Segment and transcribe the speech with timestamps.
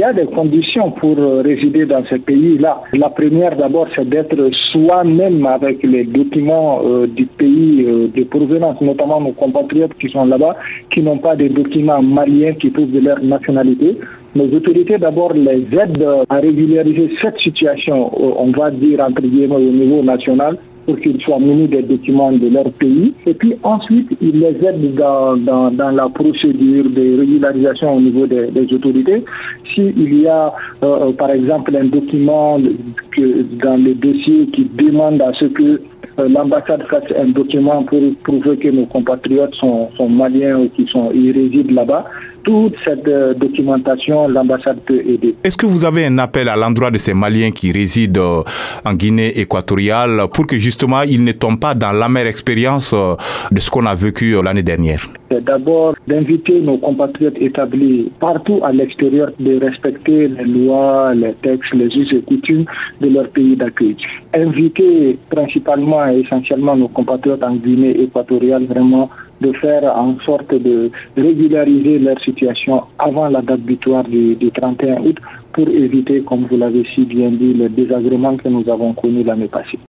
[0.00, 2.82] y a des conditions pour résider dans ce pays-là.
[2.94, 7.84] La première, d'abord, c'est d'être soi-même avec les documents du pays
[8.16, 10.56] de provenance, notamment nos compatriotes qui sont là-bas,
[10.92, 13.98] qui n'ont pas des documents maliens qui prouvent de leur nationalité.
[14.34, 19.72] Les autorités d'abord les aident à régulariser cette situation, on va dire entre guillemets au
[19.82, 20.56] niveau national,
[20.86, 23.12] pour qu'ils soient munis des documents de leur pays.
[23.26, 29.24] Et puis ensuite, ils les aident dans, la procédure de régularisation au niveau des autorités.
[29.80, 30.52] S'il y a,
[30.82, 32.58] euh, par exemple, un document
[33.12, 35.80] que, dans le dossier qui demande à ce que
[36.18, 40.86] euh, l'ambassade fasse un document pour prouver que nos compatriotes sont, sont maliens ou qui
[40.86, 42.04] sont ils résident là-bas.
[42.42, 45.34] Toute cette euh, documentation, l'ambassade peut aider.
[45.44, 48.42] Est-ce que vous avez un appel à l'endroit de ces Maliens qui résident euh,
[48.84, 52.94] en Guinée équatoriale pour que justement ils ne tombent pas dans l'amère expérience
[53.50, 55.00] de ce qu'on a vécu l'année dernière?
[55.30, 61.72] C'est d'abord d'inviter nos compatriotes établis partout à l'extérieur de respecter les lois, les textes,
[61.74, 62.64] les us et coutumes
[63.00, 63.96] de leur pays d'accueil.
[64.34, 70.90] Inviter principalement et essentiellement nos compatriotes en Guinée équatoriale vraiment de faire en sorte de
[71.16, 75.18] régulariser leur situation avant la date butoir du, du 31 août
[75.52, 79.48] pour éviter, comme vous l'avez si bien dit, le désagrément que nous avons connu l'année
[79.48, 79.78] passée.